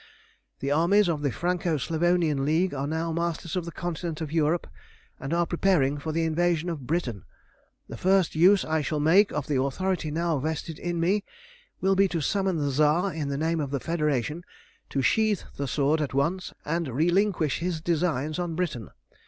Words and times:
The 0.61 0.71
armies 0.71 1.07
of 1.07 1.21
the 1.21 1.31
Franco 1.31 1.77
Slavonian 1.77 2.43
League 2.43 2.73
are 2.73 2.87
now 2.87 3.11
masters 3.11 3.55
of 3.55 3.65
the 3.65 3.71
continent 3.71 4.19
of 4.19 4.31
Europe, 4.31 4.65
and 5.19 5.31
are 5.31 5.45
preparing 5.45 5.99
for 5.99 6.11
the 6.11 6.23
invasion 6.23 6.71
of 6.71 6.87
Britain. 6.87 7.23
The 7.87 7.97
first 7.97 8.33
use 8.33 8.63
that 8.63 8.71
I 8.71 8.81
shall 8.81 8.99
make 8.99 9.31
of 9.31 9.45
the 9.45 9.61
authority 9.61 10.09
now 10.09 10.39
vested 10.39 10.79
in 10.79 10.99
me 10.99 11.23
will 11.81 11.93
be 11.95 12.07
to 12.07 12.19
summon 12.19 12.57
the 12.57 12.71
Tsar 12.71 13.13
in 13.13 13.29
the 13.29 13.37
name 13.37 13.59
of 13.59 13.69
the 13.69 13.79
Federation 13.79 14.43
to 14.89 15.03
sheathe 15.03 15.43
the 15.57 15.67
sword 15.67 16.01
at 16.01 16.15
once, 16.15 16.51
and 16.65 16.87
relinquish 16.87 17.59
his 17.59 17.79
designs 17.79 18.39
on 18.39 18.55
Britain. 18.55 18.89